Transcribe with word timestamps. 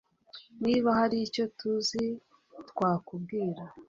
Niba 0.63 0.89
hari 0.99 1.17
icyo 1.27 1.43
tuzi 1.57 2.03
twakubwira 2.69 3.61